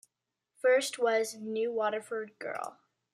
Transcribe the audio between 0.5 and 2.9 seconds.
First, was "New Waterford Girl".